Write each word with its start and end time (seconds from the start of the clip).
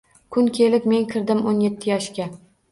Kun 0.37 0.47
kelib 0.57 0.87
men 0.95 1.05
kirdim 1.13 1.45
o’n 1.53 1.63
yetti 1.67 1.95
yoshga. 1.95 2.31